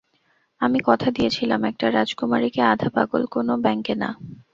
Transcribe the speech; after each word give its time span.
আমি 0.61 0.79
কথা 0.85 1.07
দিয়েছিলাম 1.11 1.61
একটা 1.65 1.85
রাজকুমারীকে, 1.89 2.61
আধা 2.73 2.89
পাগল 2.95 3.21
কোনো 3.33 3.53
ব্যাঙকে 3.63 3.93
না। 3.95 4.09